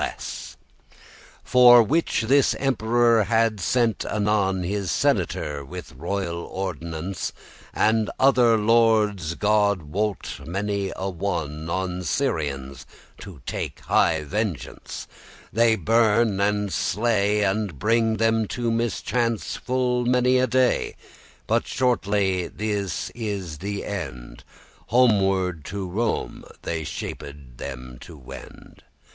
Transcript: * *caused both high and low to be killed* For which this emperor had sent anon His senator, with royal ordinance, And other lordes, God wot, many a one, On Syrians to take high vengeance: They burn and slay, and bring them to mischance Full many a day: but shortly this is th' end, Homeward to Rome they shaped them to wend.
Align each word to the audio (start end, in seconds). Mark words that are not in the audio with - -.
* 0.01 0.01
*caused 0.01 0.09
both 0.09 0.23
high 0.23 0.25
and 0.25 0.49
low 0.49 0.49
to 0.49 0.49
be 0.49 0.97
killed* 0.97 1.43
For 1.43 1.83
which 1.83 2.21
this 2.23 2.55
emperor 2.55 3.23
had 3.25 3.59
sent 3.59 4.03
anon 4.03 4.63
His 4.63 4.89
senator, 4.89 5.63
with 5.63 5.91
royal 5.91 6.37
ordinance, 6.39 7.31
And 7.71 8.09
other 8.19 8.57
lordes, 8.57 9.35
God 9.35 9.83
wot, 9.83 10.39
many 10.43 10.91
a 10.95 11.07
one, 11.07 11.69
On 11.69 12.01
Syrians 12.03 12.87
to 13.19 13.43
take 13.45 13.81
high 13.81 14.23
vengeance: 14.23 15.07
They 15.53 15.75
burn 15.75 16.39
and 16.39 16.73
slay, 16.73 17.43
and 17.43 17.77
bring 17.77 18.17
them 18.17 18.47
to 18.47 18.71
mischance 18.71 19.55
Full 19.55 20.05
many 20.07 20.39
a 20.39 20.47
day: 20.47 20.95
but 21.45 21.67
shortly 21.67 22.47
this 22.47 23.11
is 23.11 23.59
th' 23.59 23.83
end, 23.83 24.43
Homeward 24.87 25.63
to 25.65 25.87
Rome 25.87 26.43
they 26.63 26.83
shaped 26.83 27.59
them 27.59 27.99
to 28.01 28.17
wend. 28.17 28.81